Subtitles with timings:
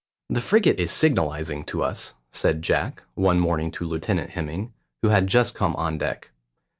[0.29, 5.27] "The frigate is signalising to us," said Jack one morning to Lieutenant Hemming, who had
[5.27, 6.31] just come on deck.